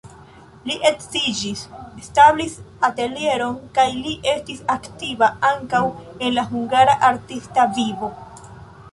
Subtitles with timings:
[0.67, 1.59] Li edziĝis,
[2.03, 2.55] establis
[2.87, 5.83] atelieron kaj li estis aktiva ankaŭ
[6.29, 8.11] en la hungara artista vivo.